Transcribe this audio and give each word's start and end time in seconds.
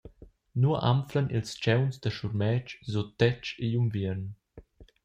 Nua 0.61 0.77
anflan 0.91 1.31
ils 1.37 1.51
tgauns 1.55 1.95
da 2.03 2.09
schurmetg 2.15 2.67
suttetg 2.91 3.45
igl 3.63 3.77
unviern? 3.81 4.23